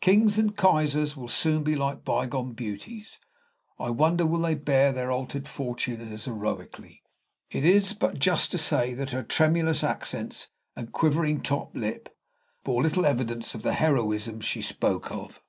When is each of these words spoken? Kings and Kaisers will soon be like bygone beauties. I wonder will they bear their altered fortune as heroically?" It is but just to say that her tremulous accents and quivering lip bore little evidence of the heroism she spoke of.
Kings 0.00 0.38
and 0.40 0.56
Kaisers 0.56 1.16
will 1.16 1.28
soon 1.28 1.62
be 1.62 1.76
like 1.76 2.04
bygone 2.04 2.52
beauties. 2.52 3.20
I 3.78 3.90
wonder 3.90 4.26
will 4.26 4.40
they 4.40 4.56
bear 4.56 4.92
their 4.92 5.12
altered 5.12 5.46
fortune 5.46 6.00
as 6.00 6.24
heroically?" 6.24 7.04
It 7.48 7.64
is 7.64 7.92
but 7.92 8.18
just 8.18 8.50
to 8.50 8.58
say 8.58 8.92
that 8.94 9.10
her 9.10 9.22
tremulous 9.22 9.84
accents 9.84 10.50
and 10.74 10.90
quivering 10.90 11.46
lip 11.74 12.08
bore 12.64 12.82
little 12.82 13.06
evidence 13.06 13.54
of 13.54 13.62
the 13.62 13.74
heroism 13.74 14.40
she 14.40 14.62
spoke 14.62 15.12
of. 15.12 15.40